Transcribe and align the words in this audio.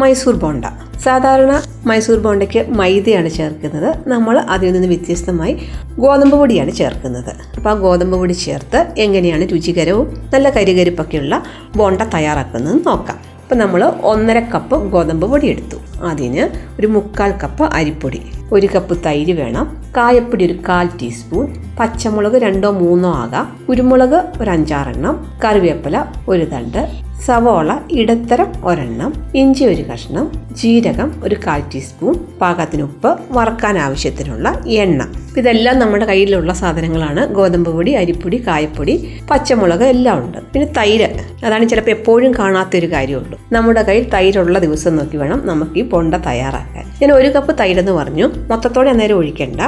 മൈസൂർ 0.00 0.34
ബോണ്ട. 0.34 0.64
സാധാരണ 1.04 1.52
മൈസൂർ 1.86 2.18
ബോണ്ടയ്ക്ക് 2.18 2.60
മൈദയാണ് 2.80 3.30
ചേർക്കുന്നത്. 3.30 4.08
നമ്മൾ 4.08 4.38
അതിൽ 4.54 4.72
നിന്ന് 4.72 4.88
വ്യത്യസ്തമായി 4.88 5.54
ഗോതമ്പ് 5.98 6.36
പൊടിയാണ് 6.36 6.72
ചേർക്കുന്നത്. 6.72 7.32
അപ്പോൾ 7.56 7.70
ആ 7.70 7.74
ഗോതമ്പ് 7.74 8.16
പൊടി 8.16 8.32
ചേർത്ത് 8.32 8.80
എങ്ങനെയാണ് 8.98 9.46
രുചികരവും 9.52 10.08
നല്ല 10.34 10.50
കരികരിപ്പൊക്കെയുള്ള 10.50 11.42
ബോണ്ട 11.76 12.02
തയ്യാറാക്കുന്നത് 12.14 12.78
നോക്കാം. 12.86 13.18
അപ്പോൾ 13.42 13.54
നമ്മൾ 13.54 13.82
ഒന്നര 13.84 14.38
കപ്പ് 14.54 14.76
ഗോതമ്പ് 14.90 15.26
പൊടി 15.26 15.46
എടുത്തു. 15.46 15.78
അതിന് 16.10 16.44
ഒരു 16.78 16.86
മുക്കാൽ 16.86 17.30
കപ്പ് 17.42 17.64
അരിപ്പൊടി 17.64 18.20
ഒരു 18.52 18.68
കപ്പ് 18.74 18.94
തൈര് 19.06 19.32
വേണം 19.32 19.66
കായപ്പൊടി 19.96 20.44
ഒരു 20.46 20.56
കാൽ 20.68 20.86
ടീസ്പൂൺ 21.02 21.46
പച്ചമുളക് 21.80 22.36
രണ്ടോ 22.42 22.70
മൂന്നോ 22.70 23.10
ആകാം 23.14 23.46
കുരുമുളക് 23.68 24.18
ഒരു 24.40 24.50
അഞ്ചാറെണ്ണം 24.50 25.36
കറിവേപ്പില 25.44 26.04
ഒരു 26.28 26.44
തണ്ട് 26.44 26.82
സവോള 27.26 27.78
ഇടത്തരം 27.90 28.52
ഒരെണ്ണം 28.64 29.12
ഇഞ്ചി 29.34 29.64
ഒരു 29.64 29.82
കഷ്ണം 29.82 30.32
ജീരകം 30.52 31.22
ഒരു 31.24 31.36
കാൽ 31.46 31.60
ടീസ്പൂൺ 31.74 32.14
പാകത്തിന് 32.40 32.82
ഉപ്പ് 32.82 33.18
വറക്കാൻ 33.30 33.78
ആവശ്യത്തിനുള്ള 33.78 34.62
എണ്ണ. 34.66 35.06
ഇതെല്ലാം 35.36 35.78
നമ്മുടെ 35.78 36.04
കയ്യിലുള്ള 36.04 36.52
സാധനങ്ങളാണ്. 36.52 37.26
ഗോതമ്പ് 37.26 37.70
പൊടി 37.70 37.92
അരിപ്പൊടി 37.92 38.44
കായപ്പൊടി 38.46 39.20
പച്ചമുളക് 39.30 39.84
എല്ലാം 39.84 40.24
ഉണ്ട്. 40.24 40.38
പിന്നെ 40.38 40.68
തൈര്. 40.78 41.08
അതാണ് 41.44 41.68
ചിലപ്പോൾ 41.68 41.90
എപ്പോഴും 41.90 42.34
കാണാത്തൊരു 42.38 42.86
കാര്യമുണ്ട് 42.86 43.36
നമ്മുടെ 43.52 43.82
കയ്യിൽ 43.82 44.08
തൈരുള്ള 44.08 44.58
ദിവസം 44.58 44.96
നോക്കി 44.96 45.16
വേണം 45.16 45.46
നമുക്ക് 45.46 45.78
ഈ 45.78 45.82
പൊണ്ട 45.82 46.14
തയ്യാറാക്കാൻ. 46.14 46.84
ഞാൻ 47.02 47.12
ഒരു 47.12 47.28
കപ്പ് 47.28 47.58
തൈരെന്ന് 47.58 47.92
പറഞ്ഞു. 47.92 48.28
മൊത്തത്തോടെ 48.50 48.90
അന്നേരം 48.90 49.14
ഒഴിക്കേണ്ട. 49.14 49.60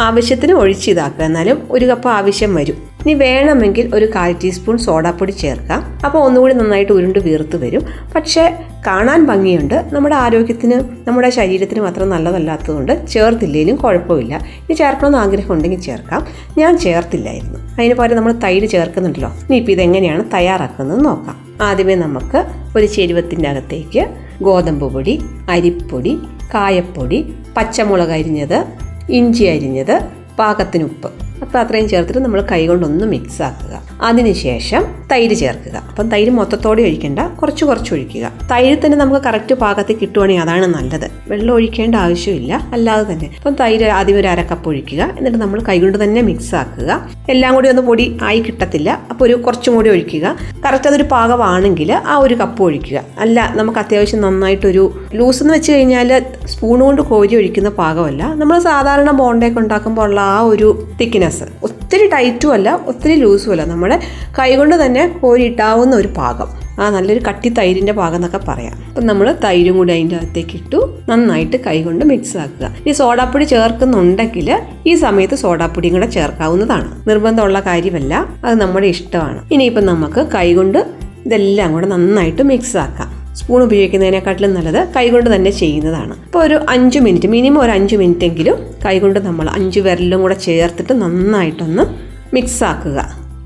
ആവശ്യത്തിന് 0.00 0.52
ഒഴിച്ചിതാക്കുക 0.52 1.24
എന്നാലും 1.24 1.68
ഒരു 1.70 1.86
കപ്പ് 1.86 2.08
ആവശ്യം 2.08 2.54
വരും. 2.54 2.87
ഇനി 3.00 3.14
വേണമെങ്കിൽ 3.14 3.90
ഒരു 3.94 4.06
കാൽ 4.14 4.32
ടീസ്പൂൺ 4.32 4.78
സോഡാപ്പൊടി 4.78 5.32
ചേർക്കാം 5.32 5.98
അപ്പോൾ 6.04 6.18
ഒന്നുകൂടി 6.18 6.54
നന്നായിട്ട് 6.54 6.92
ഉരുണ്ട് 6.92 7.18
വീർത്ത് 7.18 7.56
വരും. 7.56 7.82
പക്ഷേ 8.14 8.44
കാണാൻ 8.86 9.26
ഭംഗിയുണ്ട്. 9.26 9.84
നമ്മുടെ 9.92 10.14
ആരോഗ്യത്തിന് 10.14 10.76
നമ്മുടെ 11.08 11.30
ശരീരത്തിന് 11.30 11.80
മാത്രം 11.80 12.08
നല്ലതല്ലാത്തതുകൊണ്ട് 12.08 13.06
ചേർത്തില്ലെങ്കിലും 13.06 13.76
കുഴപ്പമില്ല. 13.76 14.34
ഇനി 14.36 14.74
ചേർക്കണമെന്ന് 14.74 15.18
ആഗ്രഹം 15.18 15.52
ഉണ്ടെങ്കിൽ 15.54 15.80
ചേർക്കാം. 15.80 16.26
ഞാൻ 16.58 16.78
ചേർത്തില്ലായിരുന്നു. 16.78 17.58
അതിന് 17.78 17.94
പകരം 17.94 18.16
നമ്മൾ 18.16 18.32
തൈര് 18.32 18.66
ചേർക്കുന്നുണ്ടല്ലോ. 18.66 19.28
ഇനിയിപ്പോൾ 19.28 19.72
ഇതെങ്ങനെയാണ് 19.72 20.24
തയ്യാറാക്കുന്നത് 20.34 21.04
നോക്കാം. 21.04 21.36
ആദ്യമേ 21.60 21.94
നമുക്ക് 21.94 22.44
ഒരു 22.76 22.86
ചെരുവത്തിന്റെ 22.86 23.48
അകത്തേക്ക് 23.48 24.06
ഗോതമ്പ് 24.42 24.92
പൊടി 24.92 25.24
അരിപ്പൊടി 25.48 26.18
കായപ്പൊടി 26.54 27.34
പച്ചമുളക് 27.56 28.10
അരിഞ്ഞത് 28.10 28.64
ഇഞ്ചി 29.10 29.44
അരിഞ്ഞത് 29.44 30.00
പാകത്തിന് 30.38 30.84
ഉപ്പ്. 30.84 31.27
അപ്പോൾ 31.42 31.58
അത്രയും 31.58 31.88
ചേർത്തിട്ട് 31.88 32.18
നമ്മൾ 32.18 32.40
കൈകൊണ്ടൊന്ന് 32.52 33.06
മിക്സ് 33.06 33.42
ആക്കുക. 33.42 33.74
അതിനുശേഷം 34.02 34.84
തൈര് 35.12 35.34
ചേർക്കുക. 35.34 35.82
അപ്പം 35.88 36.08
തൈര് 36.08 36.30
മൊത്തത്തോടെ 36.30 36.82
ഒഴിക്കേണ്ട. 36.82 37.18
കുറച്ച് 37.18 37.64
കുറച്ച് 37.64 37.94
ഒഴിക്കുക. 37.94 38.32
തൈര് 38.50 38.86
തന്നെ 38.86 38.98
നമുക്ക് 38.98 39.24
കറക്റ്റ് 39.24 39.54
പാകത്തിൽ 39.54 39.96
കിട്ടുവാണെങ്കിൽ 39.96 40.42
അതാണ് 40.42 40.66
നല്ലത്. 40.66 41.10
വെള്ളം 41.28 41.54
ഒഴിക്കേണ്ട 41.54 41.94
ആവശ്യമില്ല. 41.94 42.68
അല്ലാതെ 42.72 43.12
തന്നെ. 43.12 43.30
അപ്പം 43.36 43.54
തൈര് 43.54 43.84
ആദ്യം 43.84 44.16
ഒരു 44.16 44.28
അരക്കപ്പ് 44.28 44.68
ഒഴിക്കുക. 44.68 45.14
എന്നിട്ട് 45.18 45.38
നമ്മൾ 45.38 45.60
കൈകൊണ്ട് 45.60 46.04
തന്നെ 46.04 46.20
മിക്സ് 46.20 46.54
ആക്കുക. 46.54 47.08
എല്ലാം 47.28 47.54
കൂടി 47.54 47.68
ഒന്ന് 47.68 47.82
പൊടി 47.82 48.18
ആയി 48.22 48.40
കിട്ടത്തില്ല. 48.40 49.00
അപ്പോൾ 49.10 49.24
ഒരു 49.24 49.34
കുറച്ചും 49.34 49.74
കൂടി 49.74 49.90
ഒഴിക്കുക. 49.90 50.36
കറക്റ്റ് 50.66 50.88
അതൊരു 50.88 51.02
പാകമാണെങ്കിൽ 51.02 51.92
ആ 51.92 52.16
ഒരു 52.16 52.34
കപ്പ് 52.34 52.62
ഒഴിക്കുക. 52.62 53.02
അല്ല 53.18 53.52
നമുക്ക് 53.56 53.78
അത്യാവശ്യം 53.78 54.20
നന്നായിട്ടൊരു 54.20 55.00
ലൂസ് 55.14 55.42
എന്ന് 55.42 55.54
വെച്ച് 55.54 55.72
കഴിഞ്ഞാൽ 55.72 56.22
സ്പൂൺ 56.46 56.80
കൊണ്ട് 56.80 57.02
കോരി 57.02 57.36
ഒഴിക്കുന്ന 57.36 57.68
പാകമല്ല. 57.68 58.34
നമ്മൾ 58.34 58.58
സാധാരണ 58.58 59.10
ബോണ്ടയൊക്കെ 59.10 59.60
ഉണ്ടാക്കുമ്പോൾ 59.60 60.02
ഉള്ള 60.02 60.20
ആ 60.20 60.40
ഒരു 60.40 60.88
തിക്നെസ് 61.00 61.44
ഒത്തിരി 61.88 62.08
ടൈറ്റും 62.08 62.52
അല്ല 62.52 62.84
ഒത്തിരി 62.86 63.14
ലൂസും 63.14 63.50
അല്ല. 63.50 63.64
നമ്മുടെ 63.64 64.00
കൈകൊണ്ട് 64.38 64.84
തന്നെ 64.84 65.18
കോരിയിട്ടാവുന്ന 65.22 65.96
ഒരു 65.96 66.08
പാകം. 66.08 66.46
ആ 66.80 66.90
നല്ലൊരു 66.90 67.20
കട്ടി 67.28 67.48
തൈരിന്റെ 67.48 67.92
പാകം 67.92 68.14
എന്നൊക്കെ 68.14 68.40
പറയാം. 68.48 68.84
അപ്പം 68.88 69.06
നമ്മൾ 69.06 69.34
തൈരും 69.44 69.76
കൂടി 69.76 69.92
അതിന്റെ 69.92 70.16
അകത്തേക്ക് 70.16 70.50
ഇട്ടു. 70.54 70.98
നന്നായിട്ട് 71.08 71.56
കൈകൊണ്ട് 71.56 72.04
മിക്സ് 72.04 72.36
ആക്കുക. 72.36 72.76
ഈ 72.86 72.92
സോഡാപ്പൊടി 72.92 73.44
ചേർക്കുന്നുണ്ടെങ്കിൽ 73.44 74.60
ഈ 74.86 74.94
സമയത്ത് 74.94 75.34
സോഡാപ്പൊടിയും 75.34 75.94
കൂടെ 75.94 76.06
ചേർക്കാവുന്നതാണ്. 76.06 77.08
നിർബന്ധമുള്ള 77.08 77.60
കാര്യമല്ല. 77.60 78.28
അത് 78.44 78.60
നമ്മുടെ 78.60 78.86
ഇഷ്ടമാണ്. 78.86 79.48
ഇനിയിപ്പം 79.52 79.86
നമുക്ക് 79.86 80.26
കൈകൊണ്ട് 80.34 80.86
ഇതെല്ലാം 81.26 81.72
കൂടെ 81.72 81.86
നന്നായിട്ട് 81.86 82.42
മിക്സ് 82.42 82.76
ആക്കാം. 82.76 83.17
സ്പൂൺ 83.38 83.62
ഉപയോഗിക്കുന്നതിനെക്കാട്ടിലും 83.62 84.54
നല്ലത് 84.54 84.80
കൈകൊണ്ട് 84.96 85.28
തന്നെ 85.34 85.50
ചെയ്യുന്നതാണ്. 85.50 86.14
അപ്പോൾ 86.26 86.42
ഒരു 86.46 86.56
അഞ്ച് 86.68 86.98
മിനിറ്റ് 86.98 87.28
മിനിമം 87.28 87.60
ഒരു 87.62 87.70
അഞ്ച് 87.70 87.96
മിനിറ്റ് 87.96 88.24
എങ്കിലും 88.24 88.58
കൈകൊണ്ട് 88.86 89.20
നമ്മൾ 89.28 89.48
അഞ്ച് 89.48 89.80
വിരലും 89.80 90.22
കൂടെ 90.22 90.34
ചേർത്തിട്ട് 90.46 90.92
നന്നായിട്ടൊന്ന് 91.02 91.84
മിക്സ് 92.34 92.64
ആക്കുക. 92.64 92.98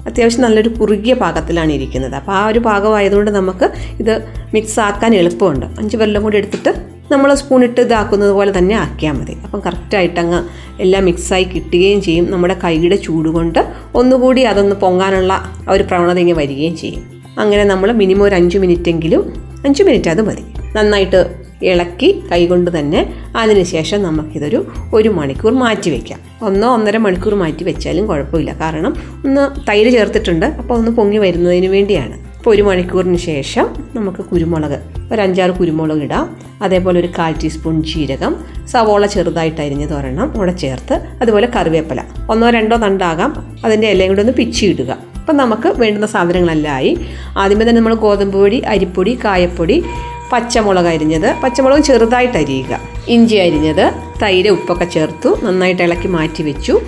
അത്യാവശ്യം 0.06 0.42
നല്ലൊരു 0.42 0.68
കുറുകിയ 0.68 1.14
പാകത്തിലാണ് 1.14 1.72
ഇരിക്കുന്നത്. 1.72 2.14
അപ്പോൾ 2.14 2.32
ആ 2.32 2.46
ഒരു 2.46 2.58
പാകമായതുകൊണ്ട് 2.58 3.30
നമുക്ക് 3.30 3.66
ഇത് 4.00 4.14
മിക്സ് 4.54 4.80
ആക്കാൻ 4.80 5.14
എളുപ്പമുണ്ട്. 5.14 5.66
അഞ്ച് 5.78 5.96
വിരലും 5.96 6.22
കൂടി 6.22 6.36
എടുത്തിട്ട് 6.36 6.72
നമ്മൾ 7.12 7.34
സ്പൂൺ 7.34 7.64
ഇട്ട് 7.64 7.80
ഇതാക്കുന്നത് 7.80 8.30
പോലെ 8.30 8.58
തന്നെ 8.58 8.74
ആക്കിയാൽ 8.74 9.12
മതി. 9.12 9.34
അപ്പം 9.44 9.60
കറക്റ്റായിട്ട് 9.66 10.20
അങ്ങ് 10.20 10.40
എല്ലാം 10.80 11.04
മിക്സായി 11.04 11.44
കിട്ടുകയും 11.44 12.00
ചെയ്യും. 12.00 12.26
നമ്മുടെ 12.30 12.56
കൈയുടെ 12.64 12.96
ചൂട് 12.96 13.28
കൊണ്ട് 13.28 13.60
ഒന്നുകൂടി 13.94 14.42
അതൊന്ന് 14.42 14.76
പൊങ്ങാനുള്ള 14.76 15.32
ഒരു 15.68 15.82
പ്രവണത 15.82 16.18
ഇങ്ങനെ 16.18 16.38
വരികയും 16.38 16.76
ചെയ്യും. 16.76 17.02
അങ്ങനെ 17.38 17.64
നമ്മൾ 17.64 17.92
മിനിമം 17.92 18.22
ഒരു 18.22 18.34
അഞ്ച് 18.34 18.58
മിനിറ്റെങ്കിലും 18.58 19.51
അഞ്ച് 19.66 19.82
മിനിറ്റ് 19.82 20.10
അത് 20.10 20.22
മതി. 20.22 20.44
നന്നായിട്ട് 20.76 21.42
ഇളക്കി 21.62 22.22
കൈകൊണ്ട് 22.32 22.78
തന്നെ 22.78 23.14
അതിനുശേഷം 23.36 24.02
നമുക്കിതൊരു 24.02 24.66
ഒരു 24.94 25.08
മണിക്കൂർ 25.08 25.52
മാറ്റി 25.52 25.90
വയ്ക്കാം 25.90 26.20
ഒന്നോ 26.44 26.74
ഒന്നര 26.74 26.96
മണിക്കൂർ 26.96 27.34
മാറ്റി 27.34 27.64
വെച്ചാലും 27.64 28.06
കുഴപ്പമില്ല. 28.06 28.52
കാരണം 28.52 28.96
ഒന്ന് 29.24 29.70
തൈര് 29.70 29.90
ചേർത്തിട്ടുണ്ട്. 29.90 30.46
അപ്പോൾ 30.46 30.74
ഒന്ന് 30.74 30.90
പൊങ്ങി 30.90 31.18
വരുന്നതിന് 31.18 31.66
വേണ്ടിയാണ്. 31.66 32.32
അപ്പോൾ 32.36 32.50
ഒരു 32.54 32.62
മണിക്കൂറിന് 32.62 33.16
ശേഷം 33.16 33.66
നമുക്ക് 33.94 34.24
കുരുമുളക് 34.24 34.78
ഒരു 35.12 35.20
അഞ്ചാറ് 35.20 35.50
കുരുമുളക് 35.50 35.98
ഇടാം. 35.98 36.36
അതേപോലെ 36.62 37.00
ഒരു 37.00 37.08
കാൽ 37.18 37.32
ടീസ്പൂൺ 37.32 37.82
ജീരകം 37.82 38.36
സവോള 38.66 39.06
ചെറുതായിട്ട് 39.06 39.60
അരിഞ്ഞത് 39.60 39.94
ഒരെണ്ണം 39.94 40.32
കൂടെ 40.36 40.52
ചേർത്ത് 40.52 41.00
അതുപോലെ 41.20 41.48
കറിവേപ്പില. 41.56 42.02
ഒന്നോ 42.30 42.50
രണ്ടോ 42.50 42.76
തണ്ടാകാം. 42.76 43.58
അതിന്റെ 43.64 43.90
ഇലയും 43.90 44.08
കൂടെ 44.08 44.20
ഒന്ന് 44.20 44.32
പിച്ചിയിടുക. 44.32 45.11
അപ്പം 45.22 45.36
നമുക്ക് 45.36 45.68
വേണ്ടുന്ന 45.68 46.06
സാധനങ്ങളെല്ലാം 46.06 46.96
ആദ്യമേ 47.36 47.64
തന്നെ 47.64 47.80
നമ്മൾ 47.80 47.94
ഗോതമ്പ് 47.94 48.38
പൊടി 48.38 48.58
അരിപ്പൊടി 48.58 49.18
കായപ്പൊടി 49.24 49.84
പച്ചമുളക് 50.32 50.86
അരിഞ്ഞത്. 50.86 51.34
പച്ചമുളക് 51.42 51.80
ചെറുതായിട്ട് 51.80 52.38
അരിയുക. 52.38 52.80
ഇഞ്ചി 53.08 53.36
അരിഞ്ഞത് 53.36 53.92
തൈര് 54.22 54.48
ഉപ്പൊക്കെ 54.48 54.84
ചേർത്തു 54.84 55.38
നന്നായിട്ട് 55.42 55.82
ഇളക്കി 55.82 56.08
മാറ്റി 56.08 56.42
വെച്ചു. 56.42 56.80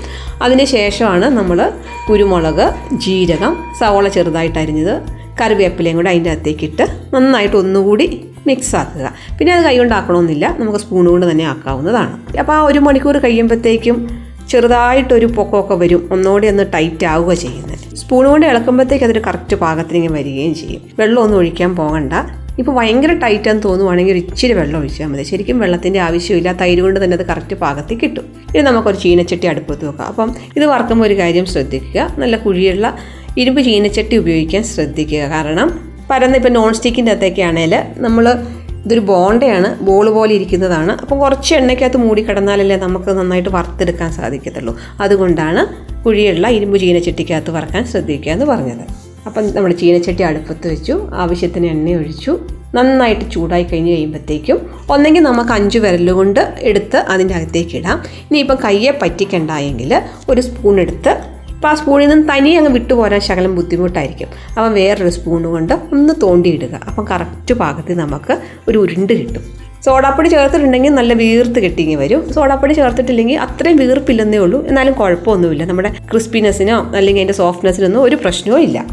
അതിന് 0.43 0.65
ശേഷമാണ് 0.65 1.25
നമ്മൾ 1.25 1.73
കുരുമുളക് 2.09 2.75
ജീരകം 2.93 3.57
സവോള 3.81 4.09
ചെറുതായിട്ട് 4.09 4.59
അരിഞ്ഞത്. 4.59 4.95
കറിവേപ്പിലയും 5.41 5.97
കൂടെ 5.97 6.11
അതിന്റെ 6.11 6.31
അകത്തേക്ക് 6.31 6.65
ഇട്ട് 6.65 6.87
നന്നായിട്ട് 7.15 7.57
ഒന്നുകൂടി 7.57 8.07
മിക്സ് 8.47 8.77
ആക്കുക. 8.77 9.13
പിന്നെ 9.39 9.55
അത് 9.55 9.65
കൈകൊണ്ടാക്കണമെന്നില്ല 9.65 10.57
നമുക്ക് 10.59 10.79
സ്പൂൺ 10.79 11.07
കൊണ്ട് 11.07 11.31
തന്നെ 11.31 11.45
ആക്കാവുന്നതാണ്. 11.45 12.39
അപ്പോൾ 12.39 12.53
ആ 12.53 12.63
ഒരു 12.63 12.79
മണിക്കൂർ 12.79 13.17
കഴിയുമ്പോഴത്തേക്കും 13.17 14.09
ചെറുതായിട്ടൊരു 14.51 15.27
പൊക്കമൊക്കെ 15.27 15.75
വരും. 15.75 16.09
ഒന്നുകൂടി 16.13 16.47
ഒന്ന് 16.47 16.65
ടൈറ്റ് 16.75 17.07
ആവുക 17.07 17.35
ചെയ്യുന്നത്. 17.35 17.74
സ്പൂൺ 18.05 18.27
കൊണ്ട് 18.27 18.47
ഇളക്കുമ്പോഴത്തേക്ക് 18.47 19.05
അതൊരു 19.05 19.23
കറക്റ്റ് 19.27 19.57
പാകത്തിനിങ്ങനെ 19.57 20.15
വരികയും 20.15 20.55
ചെയ്യും. 20.55 20.83
വെള്ളമൊന്നും 20.99 21.39
ഒഴിക്കാൻ 21.39 21.77
പോകണ്ട. 21.77 22.13
ഇപ്പോൾ 22.59 22.73
ഭയങ്കര 22.77 23.13
ടൈറ്റാന്ന് 23.13 23.63
തോന്നുവാണെങ്കിൽ 23.63 24.13
ഒരു 24.13 24.19
ഇച്ചിരി 24.19 24.53
വെള്ളം 24.53 24.81
ഒഴിച്ചാൽ 24.81 25.07
മതി. 25.07 25.23
ശരിക്കും 25.23 25.59
വെള്ളത്തിന്റെ 25.59 26.01
ആവശ്യമില്ല. 26.01 26.53
തൈര് 26.53 26.81
കൊണ്ട് 26.81 27.05
തന്നെ 27.05 27.17
അത് 27.17 27.27
കറക്റ്റ് 27.27 27.57
പാകത്തിൽ 27.57 27.99
കിട്ടും. 27.99 28.27
ഇനി 28.55 28.63
നമുക്കൊരു 28.63 28.97
ചീനച്ചട്ടി 28.97 29.47
അടുപ്പത്ത് 29.47 29.89
വെക്കാം. 29.89 30.09
അപ്പം 30.09 30.35
ഇത് 30.57 30.65
വറക്കുമ്പോൾ 30.65 31.07
ഒരു 31.07 31.19
കാര്യം 31.19 31.47
ശ്രദ്ധിക്കുക. 31.47 32.15
നല്ല 32.19 32.37
കുഴിയുള്ള 32.37 32.97
ഇരുമ്പ് 33.39 33.63
ചീനച്ചട്ടി 33.63 34.17
ഉപയോഗിക്കാൻ 34.17 34.63
ശ്രദ്ധിക്കുക. 34.65 35.19
കാരണം 35.19 35.93
പരന്ന 36.11 36.37
ഇപ്പോൾ 36.37 36.49
നോൺ 36.49 36.75
സ്റ്റിക്കിന്റെ 36.75 37.13
അകത്തേക്കാണെങ്കിൽ 37.13 37.83
നമ്മൾ 37.97 38.45
ഇതൊരു 38.85 39.01
ബോണ്ടയാണ് 39.01 39.81
ബോൾ 39.81 40.11
പോലെ 40.11 40.35
ഇരിക്കുന്നതാണ്. 40.35 40.93
അപ്പം 41.01 41.19
കുറച്ച് 41.19 41.55
എണ്ണയ്ക്കകത്ത് 41.55 41.97
മൂടി 41.97 42.23
കിടന്നാലല്ലേ 42.23 42.77
നമുക്ക് 42.77 43.11
നന്നായിട്ട് 43.11 43.49
വറുത്തെടുക്കാൻ 43.49 44.13
സാധിക്കത്തുള്ളൂ. 44.13 44.77
അതുകൊണ്ടാണ് 45.01 45.95
കുഴിയുള്ള 46.05 46.49
ഇരുമ്പ് 46.49 46.79
ചീനച്ചട്ടിക്കകത്ത് 46.79 47.51
വറക്കാൻ 47.51 47.87
ശ്രദ്ധിക്കുക 47.87 48.33
എന്ന് 48.33 48.47
പറഞ്ഞത്. 48.47 49.05
അപ്പം 49.27 49.55
നമ്മൾ 49.55 49.73
ചീനച്ചട്ടി 49.73 50.23
അടുപ്പത്ത് 50.23 50.69
വെച്ചു 50.69 51.09
ആവശ്യത്തിന് 51.15 51.67
എണ്ണ 51.67 51.91
ഒഴിച്ചു. 51.91 52.39
നന്നായിട്ട് 52.75 53.31
ചൂടായി 53.31 53.63
കഴിഞ്ഞ് 53.63 53.91
കഴിയുമ്പോഴത്തേക്കും 53.91 54.71
ഒന്നെങ്കിൽ 54.91 55.23
നമുക്ക് 55.23 55.51
അഞ്ച് 55.51 55.79
വിരലുകൊണ്ട് 55.79 56.55
എടുത്ത് 56.59 56.97
അതിന്റെ 56.97 57.35
അകത്തേക്ക് 57.35 57.77
ഇടാം. 57.77 58.03
ഇനിയിപ്പം 58.07 58.57
കയ്യെ 58.65 58.99
പറ്റിക്കണ്ടായെങ്കിൽ 59.03 60.03
ഒരു 60.29 60.41
സ്പൂൺ 60.41 60.81
എടുത്ത് 60.81 61.34
അപ്പോൾ 61.65 61.77
ആ 61.77 61.79
സ്പൂണിൽ 61.79 62.09
നിന്ന് 62.09 62.29
തനി 62.29 62.51
അങ്ങ് 62.51 62.71
വിട്ടുപോരാൻ 62.71 63.21
ശകലം 63.21 63.57
ബുദ്ധിമുട്ടായിരിക്കും. 63.57 64.27
അപ്പം 64.27 64.75
വേറൊരു 64.75 65.09
സ്പൂൺ 65.09 65.45
കൊണ്ട് 65.45 65.75
ഒന്ന് 65.75 66.15
തോണ്ടിയിടുക. 66.23 66.81
അപ്പം 66.87 67.07
കറക്റ്റ് 67.11 67.55
പാകത്തിൽ 67.55 67.97
നമുക്ക് 67.97 68.39
ഒരു 68.69 68.79
ഉരുണ്ട് 68.79 69.13
കിട്ടും. 69.13 69.43
സോഡാപ്പൊടി 69.85 70.29
ചേർത്തിട്ടുണ്ടെങ്കിൽ 70.29 70.91
നല്ല 70.91 71.13
വീർത്ത് 71.13 71.61
കെട്ടിങ്ങി 71.61 71.95
വരും. 71.95 72.33
സോഡാപ്പൊടി 72.33 72.73
ചേർത്തിട്ടില്ലെങ്കിൽ 72.73 73.39
അത്രയും 73.39 73.77
വീർപ്പില്ലെന്നേ 73.77 74.39
ഉള്ളൂ. 74.39 74.67
എന്നാലും 74.69 74.93
കുഴപ്പമൊന്നുമില്ല. 74.93 75.65
നമ്മുടെ 75.65 75.89
ക്രിസ്പിനെസ്സിനോ 76.11 76.93
അല്ലെങ്കിൽ 76.97 77.23
അതിന്റെ 77.23 77.35
സോഫ്റ്റ്നെസ്സിനൊന്നും 77.35 78.03
ഒരു 78.03 78.17
പ്രശ്നവും 78.17 78.61
ഇല്ല. 78.61 78.87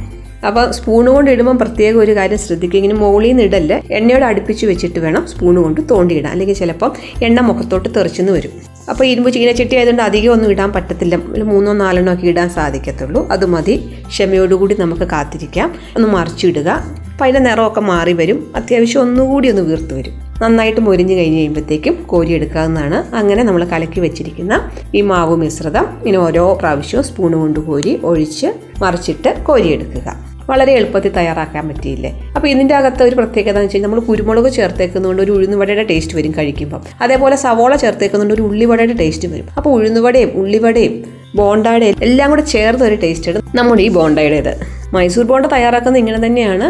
അപ്പോൾ 0.47 0.71
സ്പൂൺ 0.71 1.05
കൊണ്ട് 1.05 1.31
ഇടുമ്പം 1.31 1.57
പ്രത്യേകം 1.57 1.99
ഒരു 1.99 2.15
കാര്യം 2.15 2.37
ശ്രദ്ധിക്കുക. 2.37 2.77
ഇങ്ങനെ 2.77 2.95
മുകളിൽ 2.95 3.27
നിന്ന് 3.27 3.43
ഇടല്ല 3.43 3.81
എണ്ണയോട് 3.91 4.23
അടുപ്പിച്ച് 4.23 4.65
വെച്ചിട്ട് 4.65 4.99
വേണം 4.99 5.27
സ്പൂൺ 5.27 5.63
കൊണ്ട് 5.63 5.81
തോണ്ടിയിടാൻ. 5.91 6.31
അല്ലെങ്കിൽ 6.31 6.53
ചിലപ്പോൾ 6.53 6.93
എണ്ണ 7.23 7.41
മുഖത്തോട്ട് 7.41 7.89
തെറിച്ചെന്ന് 7.95 8.31
വരും. 8.31 8.70
അപ്പോൾ 8.89 9.03
ഇരുമ്പ് 9.03 9.33
ചീനച്ചട്ടി 9.33 9.75
ആയതുകൊണ്ട് 9.75 10.03
അധികം 10.03 10.31
ഒന്നും 10.31 10.49
ഇടാൻ 10.51 10.71
പറ്റത്തില്ല. 10.71 11.15
ഒരു 11.15 11.41
മൂന്നോ 11.41 11.73
നാലെണ്ണോ 11.73 12.13
ഒക്കെ 12.13 12.27
ഇടാൻ 12.27 12.49
സാധിക്കത്തുള്ളൂ. 12.49 13.27
അത് 13.31 13.45
മതി. 13.45 13.93
ക്ഷമയോടുകൂടി 14.07 14.75
നമുക്ക് 14.79 15.01
കാത്തിരിക്കാം. 15.01 15.75
ഒന്ന് 15.95 16.07
മറിച്ചിടുക. 16.07 16.69
അപ്പോൾ 17.11 17.23
അതിന്റെ 17.25 17.49
നിറമൊക്കെ 17.49 17.81
മാറി 17.81 18.13
വരും. 18.13 18.53
അത്യാവശ്യം 18.55 19.01
ഒന്നുകൂടി 19.01 19.49
ഒന്ന് 19.49 19.61
വീർത്ത് 19.61 19.93
വരും. 19.93 20.13
നന്നായിട്ട് 20.41 20.81
മൊരിഞ്ഞ് 20.81 21.15
കഴിഞ്ഞ് 21.15 21.37
കഴിയുമ്പോഴത്തേക്കും 21.37 22.03
കോരി 22.03 22.33
എടുക്കാവുന്നതാണ് 22.33 23.15
അങ്ങനെ 23.15 23.43
നമ്മൾ 23.43 23.65
കലക്കി 23.65 23.99
വെച്ചിരിക്കുന്ന 23.99 24.71
ഈ 24.95 25.01
മാവ് 25.01 25.35
മിശ്രിതം. 25.35 25.85
ഇങ്ങനെ 25.97 26.17
ഓരോ 26.17 26.53
പ്രാവശ്യവും 26.53 27.05
സ്പൂൺ 27.05 27.31
കൊണ്ട് 27.31 27.59
കോരി 27.59 27.99
ഒഴിച്ച് 28.03 28.47
മറിച്ചിട്ട് 28.81 29.43
കോരിയെടുക്കുക. 29.43 30.30
വളരെ 30.49 30.71
എളുപ്പത്തിൽ 30.71 31.11
തയ്യാറാക്കാൻ 31.17 31.63
പറ്റിയില്ലേ? 31.69 32.11
അപ്പോൾ 32.35 32.47
ഇതിന്റെ 32.47 32.75
അകത്ത് 32.75 33.03
ഒരു 33.03 33.15
പ്രത്യേകത 33.15 33.49
എന്ന് 33.49 33.61
വെച്ച് 33.61 33.75
കഴിഞ്ഞാൽ 33.75 33.91
നമ്മൾ 33.91 34.07
കുരുമുളക് 34.09 34.49
ചേർത്തേക്കുന്നതുകൊണ്ട് 34.57 35.23
ഒരു 35.23 35.31
ഉഴുന്നുവടയുടെ 35.31 35.83
ടേസ്റ്റ് 35.91 36.17
വരും 36.17 36.33
കഴിക്കുമ്പം. 36.37 36.81
അതേപോലെ 37.01 37.35
സവോള 37.35 37.75
ചേർത്തേക്കുന്നതുകൊണ്ട് 37.75 38.35
ഒരു 38.37 38.45
ഉള്ളിവടയുടെ 38.49 38.93
ടേസ്റ്റ് 38.93 39.29
വരും. 39.33 39.47
അപ്പോൾ 39.57 39.69
ഉഴുന്നുവടയും 39.79 40.31
ഉള്ളിവടയും 40.43 40.95
ബോണ്ടായുടെ 41.35 41.89
എല്ലാം 42.07 42.29
കൂടെ 42.29 42.43
ഒരു 42.85 42.99
ടേസ്റ്റ് 43.05 43.31
ആണ് 43.31 43.41
നമ്മുടെ 43.55 43.83
ഈ 43.83 43.89
ബോണ്ടയുടേത് 43.89 44.80
മൈസൂർ 44.95 45.25
ബോണ്ട 45.29 45.45
തയ്യാറാക്കുന്നത് 45.53 45.99
ഇങ്ങനെ 46.01 46.19
തന്നെയാണ്. 46.25 46.67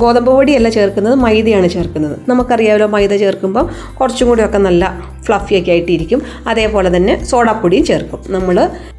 ഗോതമ്പ് 0.00 0.30
പൊടിയല്ല 0.36 0.68
ചേർക്കുന്നത് 0.76 1.14
മൈദയാണ് 1.24 1.68
ചേർക്കുന്നത്. 1.74 2.16
നമുക്കറിയാമല്ലോ 2.30 2.86
മൈദ 2.94 3.12
ചേർക്കുമ്പോൾ 3.22 3.64
കുറച്ചും 3.98 4.26
കൂടിയൊക്കെ 4.28 4.60
നല്ല 4.66 4.84
ഫ്ലഫിയൊക്കെ 5.26 5.70
ആയിട്ടിരിക്കും. 5.74 6.20
അതേപോലെ 6.50 6.88
തന്നെ 6.96 7.14
സോഡാപ്പൊടിയും 7.30 7.84
ചേർക്കും. 7.90 8.20
നമ്മൾ 8.34 8.56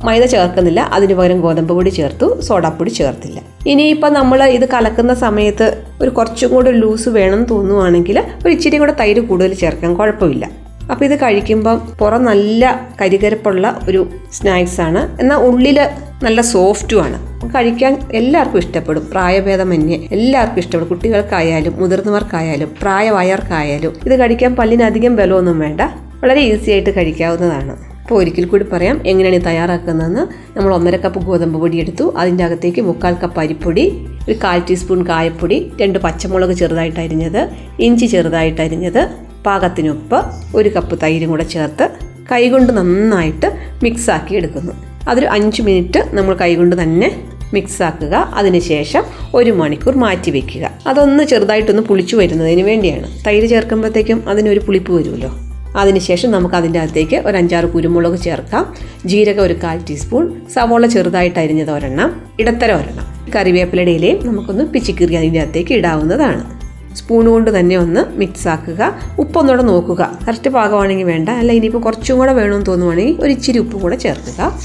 മൈദ 0.07 0.23
ചേർക്കുന്നില്ല 0.35 0.81
അതിന് 0.97 1.15
പകരം 1.19 1.39
ഗോതമ്പ് 1.45 1.73
പൊടി 1.77 1.93
ചേർത്തു 1.99 2.27
സോഡാപ്പൊടി 2.47 2.93
ചേർത്തില്ല. 2.99 3.39
ഇനിയിപ്പോൾ 3.73 4.11
നമ്മൾ 4.19 4.41
ഇത് 4.57 4.67
കലക്കുന്ന 4.75 5.15
സമയത്ത് 5.25 5.67
ഒരു 6.01 6.11
കുറച്ചും 6.19 6.51
കൂടി 6.55 6.71
ലൂസ് 6.83 7.09
വേണം 7.19 7.43
തോന്നുവാണെങ്കിൽ 7.53 8.19
ഒരു 8.43 8.53
ഇച്ചിരി 8.57 8.79
കൂടെ 8.83 8.95
തൈര് 9.01 9.23
കൂടുതൽ 9.31 9.53
ചേർക്കാം 9.63 9.93
കുഴപ്പമില്ല. 10.01 10.45
അപ്പോൾ 10.91 11.05
ഇത് 11.05 11.13
കഴിക്കുമ്പം 11.21 11.77
പുറം 11.99 12.21
നല്ല 12.31 12.63
കരികരപ്പുള്ള 13.01 13.65
ഒരു 13.89 14.01
സ്നാക്സാണ്. 14.37 15.01
എന്നാൽ 15.21 15.39
ഉള്ളിൽ 15.49 15.79
നല്ല 16.25 16.41
സോഫ്റ്റുമാണ്. 16.41 17.17
കഴിക്കാൻ 17.55 17.93
എല്ലാവർക്കും 18.13 18.59
ഇഷ്ടപ്പെടും. 18.59 19.07
പ്രായഭേദമന്യേ 19.11 20.07
എല്ലാവർക്കും 20.11 20.59
ഇഷ്ടപ്പെടും. 20.59 20.89
കുട്ടികൾക്കായാലും 20.89 21.73
മുതിർന്നവർക്കായാലും 21.79 22.69
പ്രായമായവർക്കായാലും 22.81 23.93
ഇത് 24.05 24.19
കഴിക്കാൻ 24.19 24.55
പല്ലിനധികം 24.55 25.15
ബലമൊന്നും 25.15 25.59
വേണ്ട. 25.59 25.81
വളരെ 26.23 26.41
ഈസി 26.41 26.71
ആയിട്ട് 26.71 26.89
കഴിക്കാവുന്നതാണ്. 26.97 27.73
അപ്പോൾ 28.01 28.15
ഒരിക്കൽ 28.15 28.45
കൂടി 28.45 28.65
പറയാം 28.71 29.07
എങ്ങനെയാണ് 29.07 29.45
തയ്യാറാക്കുന്നതെന്ന്. 29.45 30.23
നമ്മൾ 30.57 30.73
ഒന്നര 30.75 30.95
കപ്പ് 30.95 31.19
ഗോതമ്പ് 31.19 31.59
പൊടി 31.59 31.77
എടുത്തു. 31.77 32.13
അതിന്റെ 32.17 32.43
അകത്തേക്ക് 32.43 32.81
മുക്കാൽ 32.81 33.15
കപ്പ് 33.23 33.39
അരിപ്പൊടി 33.39 33.85
ഒരു 34.27 34.35
കാൽ 34.43 34.59
ടീസ്പൂൺ 34.69 35.07
കായപ്പൊടി 35.07 35.71
രണ്ട് 35.81 35.99
പച്ചമുളക് 35.99 36.51
ചെറുതായിട്ട് 36.51 36.99
അരിഞ്ഞത് 36.99 37.49
ഇഞ്ചി 37.79 38.05
ചെറുതായിട്ട് 38.05 38.61
അരിഞ്ഞത് 38.61 39.01
പാകത്തിനുപ്പ് 39.45 40.19
ഒരു 40.55 40.69
കപ്പ് 40.69 41.01
തൈരും 41.03 41.29
കൂടെ 41.29 41.43
ചേർത്ത് 41.43 41.89
കൈകൊണ്ട് 42.31 42.77
നന്നായിട്ട് 42.77 43.57
മിക്സാക്കി 43.83 44.35
എടുക്കുന്നു. 44.35 44.94
അതൊരു 45.07 45.25
അഞ്ച് 45.25 45.61
മിനിറ്റ് 45.61 46.09
നമ്മൾ 46.13 46.35
കൈകൊണ്ട് 46.35 46.81
തന്നെ 46.81 47.23
മിക്സാക്കുക 47.53 48.15
അതിനുശേഷം 48.15 49.03
ഒരു 49.33 49.51
മണിക്കൂർ 49.51 49.95
മാറ്റി 49.95 50.31
വെക്കുക. 50.31 50.71
അതൊന്ന് 50.87 51.23
ചെറുതായിട്ടൊന്ന് 51.23 51.83
പുളിച്ചു 51.83 52.15
വരുന്നതിന് 52.15 52.61
വേണ്ടിയാണ്. 52.61 53.07
തൈര് 53.27 53.47
ചേർക്കുമ്പോഴത്തേക്കും 53.47 54.29
അതിനൊരു 54.29 54.59
പുളിപ്പ് 54.59 54.93
വരുമല്ലോ. 54.93 55.37
അതിനുശേഷം 55.77 56.31
നമുക്ക് 56.31 56.55
അതിന്റെ 56.55 56.79
അകത്തേക്ക് 56.79 57.15
ഒരു 57.15 57.37
അഞ്ചാറ് 57.37 57.65
കുരുമുളക് 57.65 58.19
ചേർക്കാം. 58.19 58.73
ജീരകം 59.05 59.43
ഒരു 59.43 59.53
കാൽ 59.53 59.83
ടീസ്പൂൺ 59.89 60.41
സവോള 60.53 60.85
ചെറുതായിട്ട് 60.85 61.39
അരിഞ്ഞത് 61.39 61.71
ഒരെണ്ണം. 61.71 62.21
ഇടത്തരം 62.39 62.75
ഒരെണ്ണം. 62.75 63.31
കറിവേപ്പിലയുടെ 63.35 63.91
ഇലയും 63.91 64.27
നമുക്കൊന്ന് 64.27 64.63
പിച്ചിക്കീറി 64.63 65.13
അതിന്റെ 65.13 65.39
അകത്തേക്ക് 65.39 65.73
ഇടാവുന്നതാണ്. 65.73 66.65
സ്പൂൺ 66.95 67.29
കൊണ്ട് 67.29 67.59
തന്നെ 67.59 67.75
ഒന്ന് 67.75 68.05
മിക്സ് 68.09 68.47
ആക്കുക. 68.47 68.95
ഉപ്പൊന്നുകൂടെ 69.19 69.63
നോക്കുക. 69.63 70.19
കറക്റ്റ് 70.27 70.49
പാകമാണെങ്കിൽ 70.49 71.03
വേണ്ട. 71.03 71.29
അല്ല 71.29 71.51
ഇനിയിപ്പോൾ 71.51 71.79
കുറച്ചും 71.79 72.17
കൂടെ 72.17 72.33
വേണമെന്ന് 72.33 72.65
തോന്നുവാണെങ്കിൽ 72.65 73.17
ഒരു 73.21 73.31
ഇച്ചിരി 73.31 73.59
ഉപ്പും 73.59 73.81
കൂടെ 73.81 73.95
ചേർക്കുക. 73.95 74.59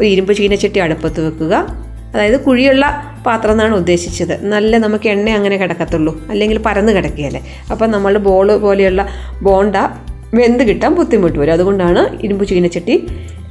ഒരു 0.00 0.06
ഇരുമ്പ് 0.06 0.34
ചീനച്ചട്ടി 0.34 0.78
അടുപ്പത്ത് 0.78 1.26
വെക്കുക. 1.26 1.82
അതായത് 2.14 2.40
കുഴിയുള്ള 2.40 3.12
പാത്രം 3.26 3.52
എന്നാണ് 3.52 3.74
ഉദ്ദേശിച്ചത്. 3.74 4.44
നല്ല 4.46 4.78
നമുക്ക് 4.78 5.08
എണ്ണ 5.08 5.30
അങ്ങനെ 5.30 5.56
കിടക്കത്തുള്ളൂ. 5.56 6.26
അല്ലെങ്കിൽ 6.30 6.58
പരന്ന് 6.58 6.92
കിടക്കുകയല്ലേ. 6.92 7.42
അപ്പം 7.70 7.90
നമ്മൾ 7.90 8.18
ബോൾ 8.18 8.56
പോലെയുള്ള 8.56 9.08
ബോണ്ട 9.42 9.76
വെന്ത് 10.34 10.64
കിട്ടാൻ 10.64 10.94
ബുദ്ധിമുട്ട് 10.94 11.38
വരും. 11.38 11.52
അതുകൊണ്ടാണ് 11.52 12.24
ഇരുമ്പ് 12.24 12.46
ചീനച്ചട്ടി 12.46 13.06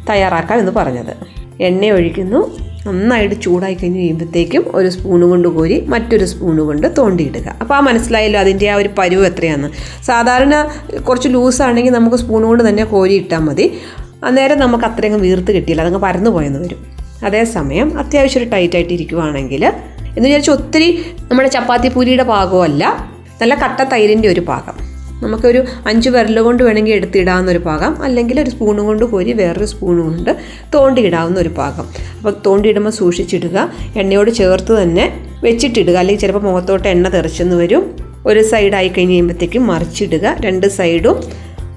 തയ്യാറാക്കാം 0.10 0.60
എന്ന് 0.60 0.72
പറഞ്ഞത്. 0.72 1.18
എണ്ണ 1.62 1.86
ഒഴിക്കുന്നു. 1.86 2.58
നന്നായിട്ട് 2.88 3.42
ചൂടായി 3.42 3.74
കഴിഞ്ഞ് 3.74 4.00
കഴിയുമ്പോഴത്തേക്കും 4.00 4.72
ഒരു 4.76 4.90
സ്പൂണ് 4.90 5.24
കൊണ്ട് 5.24 5.48
കോരി 5.48 5.82
മറ്റൊരു 5.82 6.26
സ്പൂണ് 6.26 6.60
കൊണ്ട് 6.60 6.88
തോണ്ടിയിടുക. 6.98 7.56
അപ്പോൾ 7.62 7.74
ആ 7.74 7.80
മനസ്സിലായല്ലോ 7.80 8.40
അതിന്റെ 8.40 8.70
ആ 8.70 8.76
ഒരു 8.76 8.90
പരുവ് 8.98 9.26
എത്രയാണ് 9.26 9.70
സാധാരണ 10.06 10.70
കുറച്ച് 11.08 11.30
ലൂസാണെങ്കിൽ 11.30 11.92
നമുക്ക് 11.92 12.16
സ്പൂൺ 12.16 12.44
കൊണ്ട് 12.44 12.70
തന്നെ 12.70 12.84
കോരി 12.84 13.14
ഇട്ടാൽ 13.14 13.38
മതി. 13.38 13.74
അന്നേരം 14.24 14.60
നമുക്ക് 14.60 14.84
അത്രയും 14.84 15.22
വീർത്ത് 15.22 15.52
കിട്ടിയില്ല. 15.52 15.82
അതങ്ങ് 15.82 16.00
പരന്നു 16.00 16.30
പോയെന്ന് 16.30 16.60
വരും. 16.60 16.86
അതേസമയം 17.26 18.00
അത്യാവശ്യം 18.00 18.44
ഒരു 18.44 18.50
ടൈറ്റായിട്ട് 18.50 18.94
ഇരിക്കുവാണെങ്കിൽ 18.94 19.66
എന്ന് 19.66 20.24
വിചാരിച്ചാൽ 20.24 20.54
ഒത്തിരി 20.54 21.06
നമ്മുടെ 21.32 21.50
ചപ്പാത്തി 21.50 21.88
പൂരിയുടെ 21.88 22.24
പാകമല്ല 22.24 23.12
നല്ല 23.42 23.56
കട്ട 23.56 23.84
തൈരിന്റെ 23.84 24.30
ഒരു 24.30 24.40
പാകം. 24.40 24.92
നമുക്കൊരു 25.24 25.66
അഞ്ച് 25.88 26.10
വിരൽ 26.10 26.40
കൊണ്ട് 26.40 26.64
വേണമെങ്കിൽ 26.64 26.94
എടുത്തിടാവുന്ന 26.94 27.52
ഒരു 27.52 27.58
പാകം 27.58 28.04
അല്ലെങ്കിൽ 28.04 28.42
ഒരു 28.42 28.50
സ്പൂണും 28.50 28.86
കൊണ്ട് 28.86 29.06
കോരി 29.06 29.34
വേറൊരു 29.34 29.66
സ്പൂണും 29.66 30.14
കൊണ്ട് 30.14 30.38
തോണ്ടിയിടാവുന്ന 30.74 31.40
ഒരു 31.40 31.50
പാകം. 31.50 31.86
അപ്പോൾ 32.18 32.34
തോണ്ടിയിടുമ്പോൾ 32.46 32.90
സൂക്ഷിച്ചിടുക 32.90 33.72
എണ്ണയോട് 33.98 34.32
ചേർത്ത് 34.32 34.82
തന്നെ 34.82 35.26
വെച്ചിട്ടിടുക. 35.44 35.96
അല്ലെങ്കിൽ 35.96 36.22
ചിലപ്പോൾ 36.22 36.40
മുഖത്തോട്ട് 36.40 36.88
എണ്ണ 36.88 37.08
തെറിച്ചെന്ന് 37.10 37.56
വരും. 37.56 37.96
ഒരു 38.26 38.44
സൈഡായി 38.44 38.88
കഴിഞ്ഞ് 38.88 39.12
കഴിയുമ്പോഴത്തേക്കും 39.12 39.68
മറിച്ചിടുക. 39.68 40.36
രണ്ട് 40.40 40.68
സൈഡും 40.68 41.24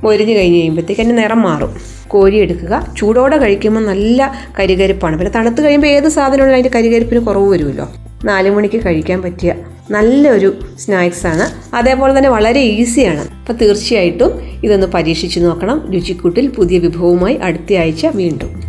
മൊരിഞ്ഞ് 0.05 0.35
കഴിഞ്ഞ് 0.35 0.57
കഴിയുമ്പോഴത്തേക്ക് 0.57 1.03
അതിന്റെ 1.03 1.23
നിറം 1.23 1.43
മാറും. 1.43 1.77
കോരി 2.09 2.37
എടുക്കുക. 2.37 2.95
ചൂടോടെ 2.99 3.37
കഴിക്കുമ്പോൾ 3.37 3.85
നല്ല 3.87 4.33
കരികരിപ്പാണ്. 4.59 5.19
പിന്നെ 5.19 5.33
തണുത്ത് 5.33 5.61
കഴിയുമ്പോൾ 5.65 5.89
ഏത് 5.89 6.09
സാധനമുള്ള 6.09 6.53
അതിന്റെ 6.53 6.71
കരികരിപ്പിന് 6.75 7.21
കുറവ് 7.21 7.49
വരുമല്ലോ. 7.51 7.89
നാല് 8.25 8.51
മണിക്ക് 8.51 8.85
കഴിക്കാൻ 8.85 9.23
പറ്റിയ 9.23 9.55
നല്ലൊരു 9.91 10.61
സ്നാക്സാണ്. 10.79 11.77
അതേപോലെ 11.77 12.19
തന്നെ 12.19 12.31
വളരെ 12.31 12.61
ഈസിയാണ്. 12.61 13.21
അപ്പോൾ 13.21 13.53
തീർച്ചയായിട്ടും 13.53 14.31
ഇതൊന്ന് 14.65 14.87
പരീക്ഷിച്ച് 14.87 15.41
നോക്കണം. 15.41 15.91
രുചിക്കൂട്ടിൽ 15.93 16.49
പുതിയ 16.49 16.79
വിഭവവുമായി 16.79 17.35
അടുത്ത 17.35 17.75
ആഴ്ച 17.75 18.07
വീണ്ടും. 18.07 18.65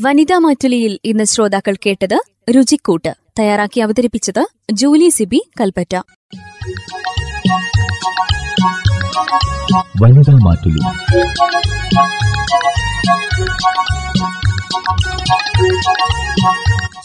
വനിതാ 0.00 0.38
മാറ്റുലിയിൽ 0.38 0.98
ഇന്ന് 1.04 1.24
ശ്രോതാക്കൾ 1.24 1.74
കേട്ടത് 1.86 2.18
രുചിക്കൂട്ട്. 2.50 3.27
തയ്യാറാക്കി 3.38 3.80
അവതരിപ്പിച്ചത് 3.80 4.46
ജൂലി 4.72 5.08
സിബി 5.08 5.50
കൽപ്പറ്റ. 5.60 6.00
വനിതാ 10.02 10.38
മാറ്റുലി. 10.44 10.80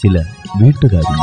ചില 0.02 0.24
വീട്ടുകാരി 0.62 1.14